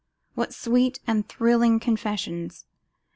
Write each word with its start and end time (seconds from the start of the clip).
What 0.33 0.51
sweet 0.51 0.99
and 1.05 1.29
thrilling 1.29 1.79
confessions! 1.79 2.65